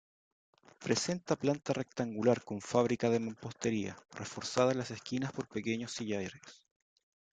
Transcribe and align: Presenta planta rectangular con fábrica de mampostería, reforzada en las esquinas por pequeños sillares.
Presenta 0.79 1.35
planta 1.35 1.73
rectangular 1.73 2.43
con 2.43 2.59
fábrica 2.59 3.11
de 3.11 3.19
mampostería, 3.19 3.95
reforzada 4.15 4.71
en 4.71 4.79
las 4.79 4.89
esquinas 4.89 5.31
por 5.31 5.47
pequeños 5.47 5.91
sillares. 5.91 6.41